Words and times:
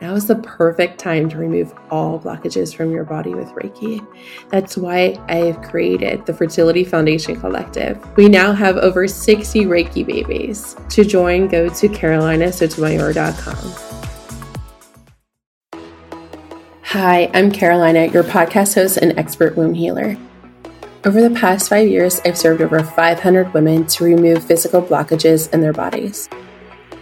Now 0.00 0.14
is 0.14 0.26
the 0.26 0.36
perfect 0.36 0.98
time 0.98 1.28
to 1.28 1.36
remove 1.36 1.74
all 1.90 2.18
blockages 2.18 2.74
from 2.74 2.90
your 2.90 3.04
body 3.04 3.34
with 3.34 3.48
Reiki. 3.48 4.06
That's 4.48 4.78
why 4.78 5.18
I 5.28 5.36
have 5.36 5.60
created 5.60 6.24
the 6.24 6.32
Fertility 6.32 6.84
Foundation 6.84 7.38
Collective. 7.38 8.02
We 8.16 8.26
now 8.28 8.52
have 8.52 8.78
over 8.78 9.06
60 9.06 9.66
Reiki 9.66 10.06
babies. 10.06 10.74
To 10.88 11.04
join, 11.04 11.48
go 11.48 11.68
to 11.68 11.88
carolinasotomayor.com. 11.88 13.74
Hi, 16.82 17.30
I'm 17.34 17.52
Carolina, 17.52 18.06
your 18.06 18.24
podcast 18.24 18.74
host 18.76 18.96
and 18.96 19.18
expert 19.18 19.54
womb 19.54 19.74
healer. 19.74 20.16
Over 21.04 21.20
the 21.20 21.38
past 21.38 21.68
five 21.68 21.88
years, 21.88 22.20
I've 22.24 22.38
served 22.38 22.62
over 22.62 22.82
500 22.82 23.52
women 23.52 23.86
to 23.88 24.04
remove 24.04 24.44
physical 24.44 24.80
blockages 24.80 25.52
in 25.52 25.60
their 25.60 25.74
bodies. 25.74 26.30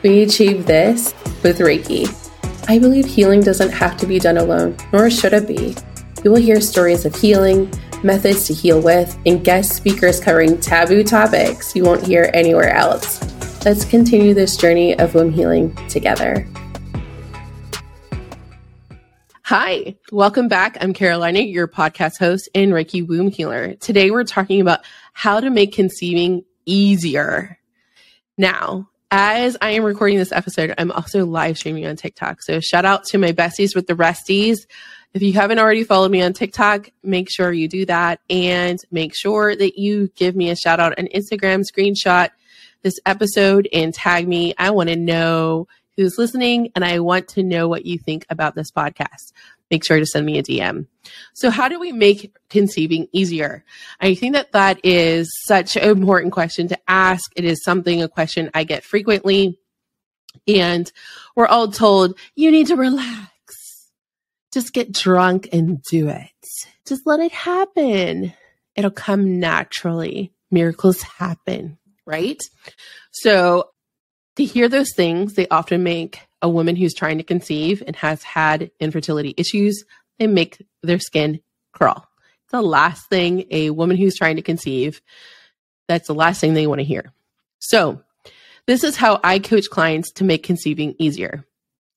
We 0.03 0.23
achieve 0.23 0.67
this 0.67 1.15
with 1.45 1.61
Reiki. 1.61 2.28
I 2.71 2.79
believe 2.79 3.07
healing 3.07 3.41
doesn't 3.41 3.71
have 3.71 3.97
to 3.97 4.07
be 4.07 4.19
done 4.19 4.37
alone, 4.37 4.77
nor 4.93 5.09
should 5.09 5.33
it 5.33 5.49
be. 5.49 5.75
You 6.23 6.31
will 6.31 6.39
hear 6.39 6.61
stories 6.61 7.07
of 7.07 7.17
healing, 7.17 7.73
methods 8.05 8.47
to 8.47 8.53
heal 8.53 8.79
with, 8.83 9.19
and 9.25 9.43
guest 9.43 9.75
speakers 9.75 10.21
covering 10.21 10.61
taboo 10.61 11.03
topics 11.03 11.75
you 11.75 11.83
won't 11.83 12.07
hear 12.07 12.31
anywhere 12.35 12.69
else. 12.69 13.25
Let's 13.65 13.87
continue 13.87 14.35
this 14.35 14.55
journey 14.55 14.99
of 14.99 15.15
womb 15.15 15.33
healing 15.33 15.75
together. 15.89 16.47
Hi, 19.45 19.97
welcome 20.13 20.49
back. 20.49 20.77
I'm 20.83 20.93
Carolina, 20.93 21.41
your 21.41 21.69
podcast 21.69 22.19
host 22.19 22.51
and 22.55 22.73
Reiki 22.73 23.07
womb 23.07 23.31
healer. 23.31 23.77
Today 23.77 24.11
we're 24.11 24.25
talking 24.25 24.61
about 24.61 24.81
how 25.15 25.41
to 25.41 25.49
make 25.49 25.73
conceiving 25.73 26.45
easier. 26.67 27.59
Now, 28.37 28.91
as 29.11 29.57
I 29.61 29.71
am 29.71 29.85
recording 29.85 30.19
this 30.19 30.33
episode, 30.33 30.75
I'm 30.77 30.91
also 30.91 31.25
live 31.25 31.57
streaming 31.59 31.87
on 31.87 31.97
TikTok. 31.97 32.43
So 32.43 32.61
shout 32.61 32.85
out 32.85 33.05
to 33.07 33.19
my 33.19 33.33
besties 33.33 33.75
with 33.75 33.87
the 33.87 33.95
resties. 33.95 34.67
If 35.15 35.23
you 35.23 35.33
haven't 35.33 35.59
already 35.59 35.85
followed 35.85 36.11
me 36.11 36.21
on 36.21 36.35
TikTok, 36.35 36.91
make 37.03 37.31
sure 37.31 37.51
you 37.51 37.69
do 37.69 37.87
that 37.87 38.21
and 38.29 38.79
make 38.91 39.15
sure 39.15 39.57
that 39.57 39.79
you 39.79 40.09
give 40.17 40.37
me 40.37 40.51
a 40.51 40.57
shout 40.57 40.81
out 40.81 40.99
on 40.99 41.07
Instagram, 41.07 41.65
screenshot 41.65 42.29
this 42.83 43.01
episode 43.07 43.69
and 43.73 43.93
tag 43.95 44.29
me. 44.29 44.55
I 44.59 44.71
want 44.71 44.91
to 44.91 44.97
know 44.97 45.67
who's 45.99 46.17
listening 46.17 46.73
and 46.75 46.83
I 46.83 47.01
want 47.01 47.29
to 47.29 47.43
know 47.43 47.69
what 47.69 47.85
you 47.85 47.99
think 47.99 48.25
about 48.31 48.55
this 48.55 48.71
podcast 48.71 49.33
make 49.71 49.85
sure 49.85 49.99
to 49.99 50.07
send 50.07 50.25
me 50.25 50.39
a 50.39 50.43
DM. 50.43 50.87
So, 51.35 51.51
how 51.51 51.69
do 51.69 51.79
we 51.79 51.93
make 51.93 52.35
conceiving 52.49 53.09
easier? 53.13 53.65
I 54.01 54.15
think 54.15 54.35
that 54.35 54.53
that 54.53 54.81
is 54.85 55.29
such 55.47 55.77
an 55.77 55.85
important 55.85 56.33
question 56.33 56.69
to 56.69 56.79
ask. 56.89 57.31
It 57.37 57.45
is 57.45 57.63
something, 57.63 58.03
a 58.03 58.09
question 58.09 58.51
I 58.55 58.65
get 58.65 58.85
frequently. 58.85 59.59
And 60.47 60.91
we're 61.37 61.47
all 61.47 61.69
told, 61.69 62.19
you 62.35 62.51
need 62.51 62.69
to 62.69 62.77
relax. 62.77 63.91
Just 64.53 64.73
get 64.73 64.93
drunk 64.93 65.49
and 65.53 65.83
do 65.91 66.09
it. 66.09 66.31
Just 66.87 67.03
let 67.07 67.21
it 67.21 67.33
happen. 67.33 68.33
It'll 68.75 68.91
come 68.91 69.41
naturally. 69.41 70.33
Miracles 70.51 71.03
happen, 71.03 71.79
right? 72.07 72.39
So, 73.11 73.71
to 74.39 74.45
hear 74.45 74.69
those 74.69 74.93
things, 74.95 75.35
they 75.35 75.49
often 75.49 75.83
make 75.83 76.21
a 76.41 76.49
woman 76.49 76.77
who's 76.77 76.95
trying 76.95 77.19
to 77.19 77.25
conceive 77.25 77.83
and 77.87 77.97
has 77.97 78.23
had 78.23 78.71
infertility 78.79 79.35
issues, 79.37 79.85
they 80.19 80.29
make 80.29 80.65
their 80.83 81.01
skin 81.01 81.41
crawl. 81.73 82.09
It's 82.45 82.53
the 82.53 82.63
last 82.63 83.09
thing 83.09 83.47
a 83.51 83.71
woman 83.71 83.97
who's 83.97 84.17
trying 84.17 84.37
to 84.37 84.43
conceive, 84.43 85.03
that's 85.89 86.07
the 86.07 86.15
last 86.15 86.41
thing 86.41 86.55
they 86.55 86.69
want 86.69 86.79
to 86.79 86.85
hear. 86.85 87.13
So, 87.59 88.01
this 88.67 88.85
is 88.85 88.97
how 88.97 89.19
I 89.25 89.41
coach 89.41 89.71
clients 89.71 90.13
to 90.13 90.25
make 90.25 90.45
conceiving 90.45 90.95
easier. 90.99 91.45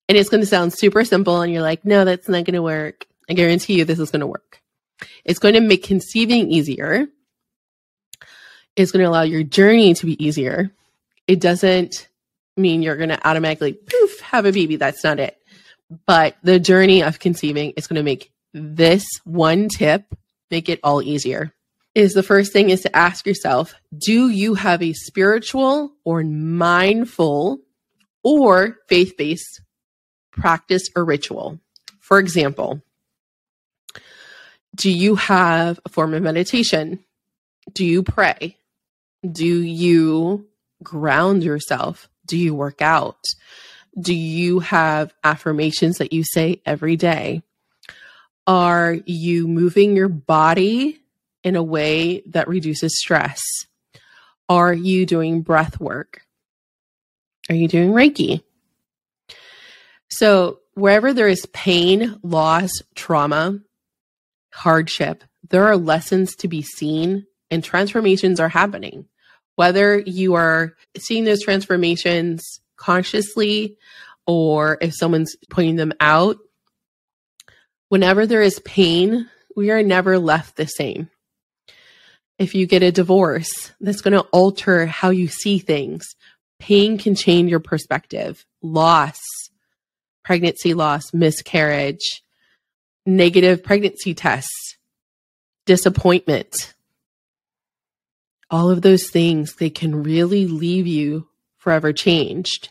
And 0.09 0.17
it's 0.17 0.29
going 0.29 0.41
to 0.41 0.47
sound 0.47 0.73
super 0.73 1.05
simple, 1.05 1.41
and 1.41 1.53
you're 1.53 1.61
like, 1.61 1.85
no, 1.85 2.05
that's 2.05 2.27
not 2.27 2.45
going 2.45 2.55
to 2.55 2.61
work. 2.61 3.05
I 3.29 3.33
guarantee 3.33 3.77
you 3.77 3.85
this 3.85 3.99
is 3.99 4.09
going 4.09 4.21
to 4.21 4.27
work. 4.27 4.61
It's 5.25 5.39
going 5.39 5.53
to 5.53 5.59
make 5.59 5.83
conceiving 5.83 6.49
easier. 6.49 7.07
It's 8.75 8.91
going 8.91 9.03
to 9.03 9.09
allow 9.09 9.23
your 9.23 9.43
journey 9.43 9.93
to 9.93 10.05
be 10.05 10.23
easier. 10.23 10.71
It 11.27 11.39
doesn't 11.39 12.07
mean 12.57 12.81
you're 12.81 12.97
going 12.97 13.09
to 13.09 13.27
automatically 13.27 13.73
poof 13.73 14.19
have 14.21 14.45
a 14.45 14.51
baby. 14.51 14.75
That's 14.75 15.03
not 15.03 15.19
it. 15.19 15.37
But 16.05 16.37
the 16.43 16.59
journey 16.59 17.03
of 17.03 17.19
conceiving 17.19 17.71
is 17.71 17.87
going 17.87 17.97
to 17.97 18.03
make 18.03 18.31
this 18.53 19.05
one 19.23 19.69
tip 19.69 20.05
make 20.49 20.69
it 20.69 20.79
all 20.83 21.01
easier. 21.01 21.53
Is 21.95 22.13
the 22.13 22.23
first 22.23 22.53
thing 22.53 22.69
is 22.69 22.81
to 22.81 22.95
ask 22.95 23.25
yourself, 23.25 23.73
do 23.97 24.29
you 24.29 24.53
have 24.53 24.81
a 24.81 24.93
spiritual 24.93 25.93
or 26.05 26.23
mindful 26.23 27.59
or 28.23 28.77
faith-based 28.87 29.61
practice 30.31 30.89
or 30.95 31.03
ritual? 31.03 31.59
For 31.99 32.19
example, 32.19 32.81
do 34.75 34.89
you 34.89 35.15
have 35.15 35.79
a 35.85 35.89
form 35.89 36.13
of 36.13 36.23
meditation? 36.23 37.03
Do 37.73 37.85
you 37.85 38.03
pray? 38.03 38.57
Do 39.29 39.45
you 39.45 40.47
ground 40.81 41.43
yourself? 41.43 42.09
Do 42.25 42.37
you 42.37 42.53
work 42.53 42.81
out? 42.81 43.23
Do 43.99 44.13
you 44.13 44.59
have 44.59 45.13
affirmations 45.23 45.97
that 45.97 46.13
you 46.13 46.23
say 46.23 46.61
every 46.65 46.95
day? 46.95 47.43
Are 48.47 48.93
you 49.05 49.47
moving 49.47 49.95
your 49.95 50.09
body 50.09 50.99
in 51.43 51.55
a 51.55 51.63
way 51.63 52.23
that 52.27 52.47
reduces 52.47 52.97
stress? 52.97 53.41
Are 54.49 54.73
you 54.73 55.05
doing 55.05 55.41
breath 55.41 55.79
work? 55.79 56.21
Are 57.49 57.55
you 57.55 57.67
doing 57.67 57.91
Reiki? 57.91 58.43
So, 60.09 60.59
wherever 60.73 61.13
there 61.13 61.27
is 61.27 61.45
pain, 61.47 62.19
loss, 62.23 62.71
trauma, 62.95 63.59
hardship, 64.53 65.23
there 65.49 65.67
are 65.67 65.77
lessons 65.77 66.35
to 66.37 66.47
be 66.47 66.61
seen 66.61 67.25
and 67.49 67.63
transformations 67.63 68.39
are 68.39 68.49
happening. 68.49 69.05
Whether 69.55 69.99
you 69.99 70.35
are 70.35 70.75
seeing 70.97 71.23
those 71.23 71.43
transformations 71.43 72.61
consciously 72.77 73.77
or 74.25 74.77
if 74.81 74.95
someone's 74.95 75.35
pointing 75.49 75.75
them 75.75 75.93
out, 75.99 76.37
whenever 77.89 78.25
there 78.25 78.41
is 78.41 78.59
pain, 78.59 79.29
we 79.55 79.71
are 79.71 79.83
never 79.83 80.17
left 80.17 80.55
the 80.55 80.65
same. 80.65 81.09
If 82.39 82.55
you 82.55 82.65
get 82.65 82.81
a 82.81 82.91
divorce, 82.91 83.71
that's 83.79 84.01
going 84.01 84.13
to 84.13 84.27
alter 84.31 84.85
how 84.87 85.09
you 85.09 85.27
see 85.27 85.59
things. 85.59 86.15
Pain 86.59 86.97
can 86.97 87.13
change 87.13 87.51
your 87.51 87.59
perspective. 87.59 88.45
Loss, 88.61 89.19
pregnancy 90.23 90.73
loss, 90.73 91.13
miscarriage, 91.13 92.23
negative 93.05 93.63
pregnancy 93.63 94.13
tests, 94.13 94.77
disappointment. 95.65 96.73
All 98.51 98.69
of 98.69 98.83
those 98.83 99.09
things, 99.09 99.55
they 99.55 99.71
can 99.71 100.03
really 100.03 100.45
leave 100.45 100.85
you 100.85 101.27
forever 101.57 101.93
changed. 101.93 102.69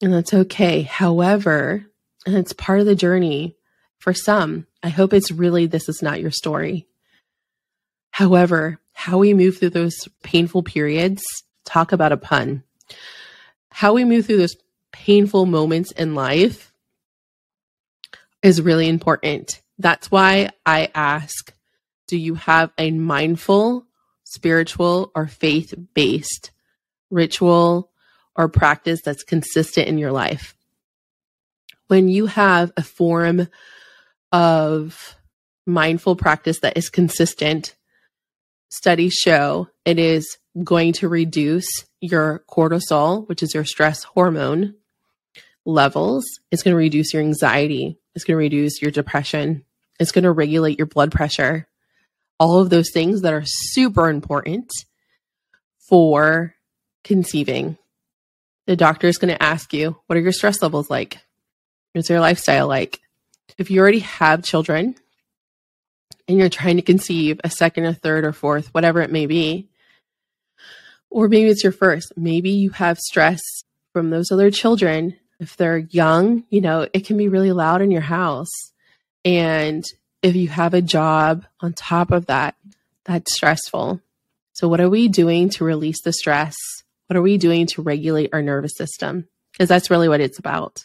And 0.00 0.12
that's 0.12 0.32
okay. 0.32 0.82
However, 0.82 1.84
and 2.24 2.36
it's 2.36 2.52
part 2.52 2.80
of 2.80 2.86
the 2.86 2.94
journey 2.94 3.56
for 3.98 4.14
some. 4.14 4.66
I 4.82 4.88
hope 4.88 5.12
it's 5.12 5.30
really 5.30 5.66
this 5.66 5.88
is 5.88 6.02
not 6.02 6.20
your 6.20 6.30
story. 6.30 6.86
However, 8.10 8.78
how 8.92 9.18
we 9.18 9.34
move 9.34 9.58
through 9.58 9.70
those 9.70 9.96
painful 10.22 10.62
periods, 10.62 11.22
talk 11.64 11.92
about 11.92 12.12
a 12.12 12.16
pun. 12.16 12.62
How 13.70 13.92
we 13.92 14.04
move 14.04 14.26
through 14.26 14.38
those 14.38 14.56
painful 14.92 15.46
moments 15.46 15.90
in 15.90 16.14
life 16.14 16.72
is 18.42 18.62
really 18.62 18.88
important. 18.88 19.60
That's 19.78 20.10
why 20.10 20.50
I 20.64 20.90
ask 20.94 21.52
do 22.06 22.18
you 22.18 22.34
have 22.34 22.70
a 22.76 22.90
mindful, 22.90 23.86
spiritual, 24.34 25.10
or 25.14 25.26
faith 25.26 25.72
based 25.94 26.50
ritual, 27.10 27.90
or 28.36 28.48
practice 28.48 29.00
that's 29.02 29.22
consistent 29.22 29.88
in 29.88 29.98
your 29.98 30.12
life. 30.12 30.54
When 31.86 32.08
you 32.08 32.26
have 32.26 32.72
a 32.76 32.82
form 32.82 33.48
of 34.32 35.16
mindful 35.66 36.16
practice 36.16 36.60
that 36.60 36.76
is 36.76 36.90
consistent, 36.90 37.76
studies 38.70 39.14
show 39.14 39.68
it 39.84 39.98
is 39.98 40.36
going 40.62 40.92
to 40.94 41.08
reduce 41.08 41.68
your 42.00 42.44
cortisol, 42.50 43.28
which 43.28 43.42
is 43.42 43.54
your 43.54 43.64
stress 43.64 44.02
hormone 44.02 44.74
levels. 45.64 46.24
It's 46.50 46.62
going 46.62 46.72
to 46.72 46.78
reduce 46.78 47.12
your 47.12 47.22
anxiety. 47.22 47.98
It's 48.14 48.24
going 48.24 48.34
to 48.34 48.38
reduce 48.38 48.82
your 48.82 48.90
depression. 48.90 49.64
It's 49.98 50.12
going 50.12 50.24
to 50.24 50.32
regulate 50.32 50.78
your 50.78 50.86
blood 50.86 51.12
pressure. 51.12 51.68
All 52.38 52.60
of 52.60 52.70
those 52.70 52.90
things 52.90 53.22
that 53.22 53.32
are 53.32 53.44
super 53.44 54.08
important 54.08 54.70
for 55.88 56.54
conceiving, 57.04 57.78
the 58.66 58.76
doctor 58.76 59.06
is 59.06 59.18
going 59.18 59.32
to 59.32 59.42
ask 59.42 59.72
you, 59.72 59.96
what 60.06 60.16
are 60.16 60.22
your 60.22 60.32
stress 60.32 60.62
levels 60.62 60.90
like? 60.90 61.18
What's 61.92 62.10
your 62.10 62.20
lifestyle 62.20 62.66
like? 62.66 63.00
If 63.58 63.70
you 63.70 63.80
already 63.80 64.00
have 64.00 64.42
children 64.42 64.96
and 66.26 66.38
you're 66.38 66.48
trying 66.48 66.76
to 66.76 66.82
conceive 66.82 67.40
a 67.44 67.50
second 67.50 67.84
or 67.84 67.92
third 67.92 68.24
or 68.24 68.32
fourth, 68.32 68.72
whatever 68.74 69.00
it 69.00 69.12
may 69.12 69.26
be, 69.26 69.68
or 71.10 71.28
maybe 71.28 71.50
it's 71.50 71.62
your 71.62 71.72
first, 71.72 72.12
maybe 72.16 72.50
you 72.50 72.70
have 72.70 72.98
stress 72.98 73.40
from 73.92 74.10
those 74.10 74.32
other 74.32 74.50
children 74.50 75.14
If 75.40 75.56
they're 75.56 75.78
young, 75.78 76.44
you 76.50 76.60
know, 76.60 76.88
it 76.92 77.06
can 77.06 77.16
be 77.16 77.28
really 77.28 77.52
loud 77.52 77.82
in 77.82 77.90
your 77.90 78.00
house. 78.00 78.50
And 79.24 79.84
if 80.24 80.34
you 80.34 80.48
have 80.48 80.72
a 80.72 80.80
job 80.80 81.44
on 81.60 81.74
top 81.74 82.10
of 82.10 82.26
that, 82.26 82.56
that's 83.04 83.34
stressful. 83.34 84.00
So, 84.54 84.68
what 84.68 84.80
are 84.80 84.88
we 84.88 85.06
doing 85.08 85.50
to 85.50 85.64
release 85.64 86.00
the 86.02 86.14
stress? 86.14 86.56
What 87.06 87.18
are 87.18 87.22
we 87.22 87.36
doing 87.36 87.66
to 87.68 87.82
regulate 87.82 88.30
our 88.32 88.40
nervous 88.40 88.74
system? 88.74 89.28
Because 89.52 89.68
that's 89.68 89.90
really 89.90 90.08
what 90.08 90.22
it's 90.22 90.38
about. 90.38 90.82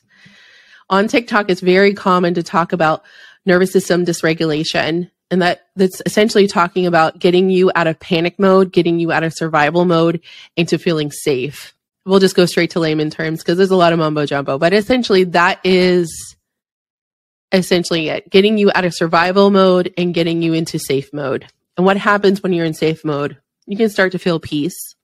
On 0.89 1.07
TikTok, 1.07 1.49
it's 1.49 1.61
very 1.61 1.93
common 1.93 2.33
to 2.33 2.43
talk 2.43 2.73
about 2.73 3.03
nervous 3.45 3.71
system 3.71 4.05
dysregulation. 4.05 5.09
And 5.31 5.41
that 5.41 5.67
that's 5.75 6.01
essentially 6.05 6.47
talking 6.47 6.85
about 6.85 7.19
getting 7.19 7.49
you 7.49 7.71
out 7.75 7.87
of 7.87 7.99
panic 7.99 8.39
mode, 8.39 8.73
getting 8.73 8.99
you 8.99 9.13
out 9.13 9.23
of 9.23 9.33
survival 9.33 9.85
mode 9.85 10.19
into 10.57 10.77
feeling 10.77 11.11
safe. 11.11 11.73
We'll 12.05 12.19
just 12.19 12.35
go 12.35 12.45
straight 12.45 12.71
to 12.71 12.79
layman 12.79 13.09
terms 13.09 13.39
because 13.39 13.57
there's 13.57 13.71
a 13.71 13.77
lot 13.77 13.93
of 13.93 13.99
mumbo 13.99 14.25
jumbo, 14.25 14.57
but 14.57 14.73
essentially 14.73 15.23
that 15.25 15.59
is 15.63 16.35
essentially 17.51 18.09
it 18.09 18.29
getting 18.29 18.57
you 18.57 18.71
out 18.73 18.85
of 18.85 18.93
survival 18.93 19.49
mode 19.49 19.93
and 19.97 20.13
getting 20.13 20.41
you 20.41 20.53
into 20.53 20.79
safe 20.79 21.11
mode. 21.13 21.47
And 21.77 21.85
what 21.85 21.97
happens 21.97 22.43
when 22.43 22.53
you're 22.53 22.65
in 22.65 22.73
safe 22.73 23.03
mode? 23.03 23.37
You 23.65 23.77
can 23.77 23.89
start 23.89 24.11
to 24.13 24.19
feel 24.19 24.39
peace. 24.39 24.95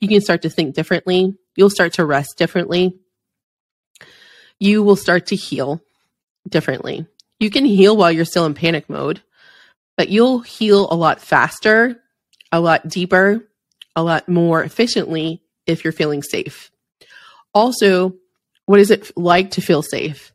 You 0.00 0.08
can 0.08 0.20
start 0.20 0.42
to 0.42 0.50
think 0.50 0.74
differently. 0.74 1.36
You'll 1.56 1.70
start 1.70 1.94
to 1.94 2.04
rest 2.04 2.36
differently. 2.36 2.98
You 4.58 4.82
will 4.82 4.96
start 4.96 5.26
to 5.26 5.36
heal 5.36 5.80
differently. 6.48 7.06
You 7.40 7.50
can 7.50 7.64
heal 7.64 7.96
while 7.96 8.12
you're 8.12 8.24
still 8.24 8.46
in 8.46 8.54
panic 8.54 8.88
mode, 8.88 9.20
but 9.96 10.08
you'll 10.08 10.40
heal 10.40 10.88
a 10.90 10.94
lot 10.94 11.20
faster, 11.20 12.00
a 12.52 12.60
lot 12.60 12.88
deeper, 12.88 13.48
a 13.96 14.02
lot 14.02 14.28
more 14.28 14.62
efficiently 14.62 15.42
if 15.66 15.84
you're 15.84 15.92
feeling 15.92 16.22
safe. 16.22 16.70
Also, 17.52 18.14
what 18.66 18.80
is 18.80 18.90
it 18.90 19.16
like 19.16 19.52
to 19.52 19.60
feel 19.60 19.82
safe? 19.82 20.33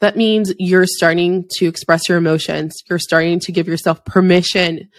That 0.00 0.16
means 0.16 0.52
you're 0.58 0.86
starting 0.86 1.46
to 1.56 1.66
express 1.66 2.08
your 2.08 2.18
emotions. 2.18 2.74
You're 2.88 3.00
starting 3.00 3.40
to 3.40 3.52
give 3.52 3.66
yourself 3.66 4.04
permission 4.04 4.90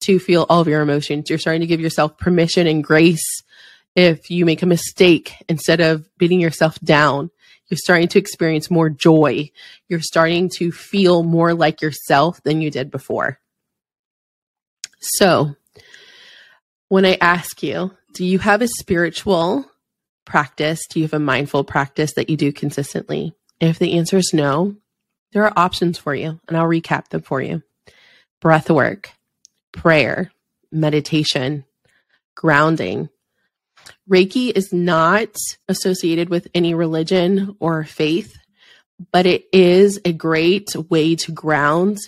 to 0.00 0.18
feel 0.18 0.46
all 0.48 0.60
of 0.60 0.68
your 0.68 0.82
emotions. 0.82 1.30
You're 1.30 1.38
starting 1.38 1.60
to 1.60 1.66
give 1.66 1.80
yourself 1.80 2.18
permission 2.18 2.66
and 2.66 2.82
grace 2.82 3.42
if 3.94 4.30
you 4.30 4.44
make 4.44 4.62
a 4.62 4.66
mistake 4.66 5.34
instead 5.48 5.80
of 5.80 6.08
beating 6.18 6.40
yourself 6.40 6.78
down. 6.80 7.30
You're 7.68 7.78
starting 7.78 8.08
to 8.08 8.18
experience 8.18 8.70
more 8.70 8.88
joy. 8.88 9.50
You're 9.88 10.00
starting 10.00 10.50
to 10.56 10.72
feel 10.72 11.22
more 11.22 11.54
like 11.54 11.82
yourself 11.82 12.42
than 12.42 12.60
you 12.60 12.70
did 12.70 12.90
before. 12.90 13.38
So, 15.00 15.54
when 16.88 17.04
I 17.04 17.18
ask 17.20 17.62
you, 17.62 17.92
do 18.14 18.24
you 18.24 18.38
have 18.38 18.62
a 18.62 18.68
spiritual 18.68 19.70
practice? 20.24 20.80
Do 20.88 20.98
you 21.00 21.04
have 21.04 21.12
a 21.12 21.18
mindful 21.18 21.64
practice 21.64 22.14
that 22.14 22.30
you 22.30 22.36
do 22.36 22.52
consistently? 22.52 23.34
If 23.60 23.78
the 23.78 23.98
answer 23.98 24.16
is 24.16 24.32
no, 24.32 24.76
there 25.32 25.44
are 25.44 25.52
options 25.56 25.98
for 25.98 26.14
you, 26.14 26.40
and 26.48 26.56
I'll 26.56 26.68
recap 26.68 27.08
them 27.08 27.22
for 27.22 27.40
you 27.40 27.62
breath 28.40 28.70
work, 28.70 29.10
prayer, 29.72 30.30
meditation, 30.70 31.64
grounding. 32.36 33.08
Reiki 34.08 34.52
is 34.54 34.72
not 34.72 35.34
associated 35.68 36.28
with 36.28 36.46
any 36.54 36.72
religion 36.72 37.56
or 37.58 37.82
faith, 37.82 38.36
but 39.12 39.26
it 39.26 39.46
is 39.52 40.00
a 40.04 40.12
great 40.12 40.74
way 40.88 41.16
to 41.16 41.32
ground, 41.32 41.98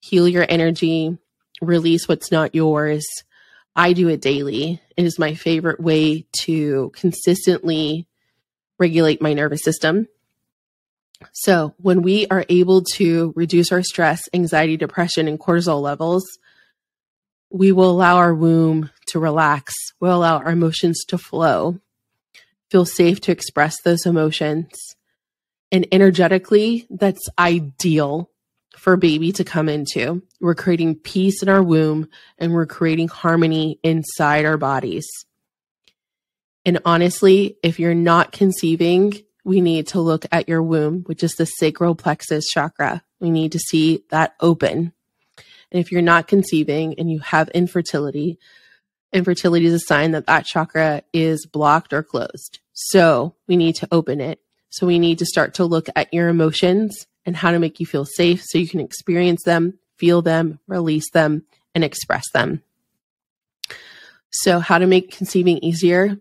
heal 0.00 0.28
your 0.28 0.46
energy, 0.48 1.18
release 1.60 2.06
what's 2.06 2.30
not 2.30 2.54
yours. 2.54 3.04
I 3.74 3.94
do 3.94 4.08
it 4.08 4.20
daily. 4.20 4.80
It 4.96 5.04
is 5.04 5.18
my 5.18 5.34
favorite 5.34 5.80
way 5.80 6.26
to 6.42 6.92
consistently 6.94 8.06
regulate 8.78 9.20
my 9.20 9.32
nervous 9.32 9.62
system 9.62 10.06
so, 11.32 11.74
when 11.78 12.02
we 12.02 12.26
are 12.28 12.44
able 12.48 12.82
to 12.94 13.32
reduce 13.36 13.72
our 13.72 13.82
stress, 13.82 14.22
anxiety, 14.32 14.76
depression, 14.76 15.28
and 15.28 15.38
cortisol 15.38 15.80
levels, 15.80 16.24
we 17.50 17.72
will 17.72 17.90
allow 17.90 18.16
our 18.16 18.34
womb 18.34 18.90
to 19.08 19.18
relax. 19.18 19.74
We'll 20.00 20.16
allow 20.16 20.38
our 20.38 20.50
emotions 20.50 21.04
to 21.08 21.18
flow, 21.18 21.78
feel 22.70 22.84
safe 22.84 23.20
to 23.22 23.32
express 23.32 23.76
those 23.82 24.06
emotions. 24.06 24.68
And 25.70 25.86
energetically, 25.92 26.86
that's 26.90 27.28
ideal 27.38 28.30
for 28.76 28.96
baby 28.96 29.32
to 29.32 29.44
come 29.44 29.68
into. 29.68 30.22
We're 30.40 30.54
creating 30.54 30.96
peace 30.96 31.42
in 31.42 31.48
our 31.48 31.62
womb 31.62 32.08
and 32.38 32.52
we're 32.52 32.66
creating 32.66 33.08
harmony 33.08 33.78
inside 33.82 34.44
our 34.44 34.58
bodies. 34.58 35.06
And 36.64 36.80
honestly, 36.84 37.56
if 37.62 37.78
you're 37.78 37.94
not 37.94 38.32
conceiving, 38.32 39.14
we 39.44 39.60
need 39.60 39.88
to 39.88 40.00
look 40.00 40.26
at 40.32 40.48
your 40.48 40.62
womb, 40.62 41.02
which 41.02 41.22
is 41.22 41.34
the 41.34 41.44
sacral 41.44 41.94
plexus 41.94 42.46
chakra. 42.46 43.02
We 43.20 43.30
need 43.30 43.52
to 43.52 43.58
see 43.58 44.04
that 44.08 44.34
open. 44.40 44.92
And 45.70 45.80
if 45.80 45.92
you're 45.92 46.02
not 46.02 46.28
conceiving 46.28 46.98
and 46.98 47.10
you 47.10 47.18
have 47.20 47.48
infertility, 47.50 48.38
infertility 49.12 49.66
is 49.66 49.74
a 49.74 49.80
sign 49.80 50.12
that 50.12 50.26
that 50.26 50.46
chakra 50.46 51.02
is 51.12 51.46
blocked 51.46 51.92
or 51.92 52.02
closed. 52.02 52.60
So 52.72 53.34
we 53.46 53.56
need 53.56 53.76
to 53.76 53.88
open 53.92 54.20
it. 54.20 54.40
So 54.70 54.86
we 54.86 54.98
need 54.98 55.18
to 55.18 55.26
start 55.26 55.54
to 55.54 55.64
look 55.64 55.88
at 55.94 56.12
your 56.12 56.28
emotions 56.28 57.06
and 57.26 57.36
how 57.36 57.52
to 57.52 57.58
make 57.58 57.80
you 57.80 57.86
feel 57.86 58.04
safe 58.04 58.42
so 58.44 58.58
you 58.58 58.68
can 58.68 58.80
experience 58.80 59.42
them, 59.44 59.78
feel 59.96 60.22
them, 60.22 60.58
release 60.66 61.10
them, 61.10 61.44
and 61.74 61.84
express 61.84 62.24
them. 62.32 62.62
So, 64.30 64.58
how 64.58 64.78
to 64.78 64.86
make 64.86 65.16
conceiving 65.16 65.58
easier 65.58 66.18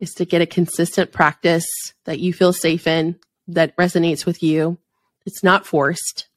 is 0.00 0.12
to 0.14 0.24
get 0.24 0.42
a 0.42 0.46
consistent 0.46 1.12
practice 1.12 1.66
that 2.04 2.20
you 2.20 2.32
feel 2.32 2.52
safe 2.52 2.86
in, 2.86 3.18
that 3.48 3.76
resonates 3.76 4.26
with 4.26 4.42
you. 4.42 4.78
It's 5.24 5.42
not 5.42 5.66
forced. 5.66 6.28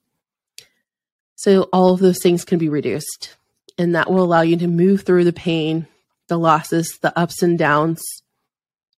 So 1.36 1.64
all 1.74 1.94
of 1.94 2.00
those 2.00 2.22
things 2.22 2.46
can 2.46 2.60
be 2.60 2.70
reduced. 2.70 3.36
And 3.78 3.96
that 3.96 4.12
will 4.12 4.24
allow 4.24 4.42
you 4.42 4.58
to 4.58 4.68
move 4.68 5.04
through 5.04 5.24
the 5.24 5.34
pain, 5.34 5.88
the 6.28 6.38
losses, 6.38 6.98
the 7.02 7.18
ups 7.18 7.42
and 7.42 7.58
downs 7.58 8.04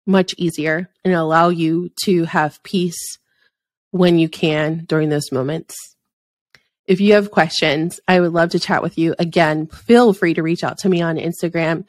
much 0.05 0.33
easier 0.37 0.89
and 1.05 1.13
allow 1.13 1.49
you 1.49 1.91
to 2.03 2.25
have 2.25 2.61
peace 2.63 3.19
when 3.91 4.17
you 4.17 4.27
can 4.29 4.85
during 4.85 5.09
those 5.09 5.31
moments. 5.31 5.75
If 6.85 6.99
you 6.99 7.13
have 7.13 7.31
questions, 7.31 7.99
I 8.07 8.19
would 8.19 8.33
love 8.33 8.49
to 8.51 8.59
chat 8.59 8.81
with 8.81 8.97
you. 8.97 9.15
Again, 9.19 9.67
feel 9.67 10.13
free 10.13 10.33
to 10.33 10.43
reach 10.43 10.63
out 10.63 10.79
to 10.79 10.89
me 10.89 11.01
on 11.01 11.17
Instagram, 11.17 11.85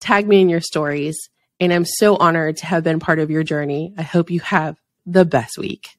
tag 0.00 0.28
me 0.28 0.40
in 0.40 0.48
your 0.48 0.60
stories 0.60 1.28
and 1.60 1.72
I'm 1.72 1.84
so 1.84 2.16
honored 2.16 2.58
to 2.58 2.66
have 2.66 2.84
been 2.84 3.00
part 3.00 3.18
of 3.18 3.30
your 3.30 3.42
journey. 3.42 3.94
I 3.96 4.02
hope 4.02 4.30
you 4.30 4.40
have 4.40 4.76
the 5.04 5.24
best 5.24 5.58
week. 5.58 5.90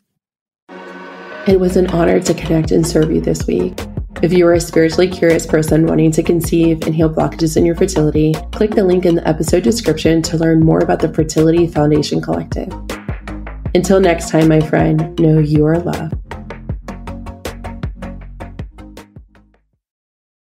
It 1.48 1.60
was 1.60 1.78
an 1.78 1.88
honor 1.88 2.20
to 2.20 2.34
connect 2.34 2.72
and 2.72 2.86
serve 2.86 3.12
you 3.12 3.22
this 3.22 3.48
week. 3.48 3.80
If 4.22 4.34
you 4.34 4.48
are 4.48 4.54
a 4.54 4.60
spiritually 4.60 5.08
curious 5.08 5.46
person 5.46 5.86
wanting 5.86 6.12
to 6.12 6.24
conceive 6.24 6.82
and 6.82 6.94
heal 6.94 7.10
blockages 7.10 7.56
in 7.56 7.66
your 7.66 7.76
fertility, 7.76 8.34
click 8.52 8.72
the 8.72 8.84
link 8.84 9.06
in 9.06 9.16
the 9.16 9.28
episode 9.28 9.64
description 9.64 10.22
to 10.24 10.38
learn 10.38 10.60
more 10.60 10.80
about 10.80 11.00
the 11.00 11.14
Fertility 11.14 11.68
Foundation 11.68 12.20
Collective. 12.22 12.74
Until 13.76 14.00
next 14.00 14.30
time, 14.30 14.48
my 14.48 14.60
friend, 14.60 15.18
know 15.20 15.40
you 15.40 15.66
are 15.68 15.80
loved. 15.80 16.27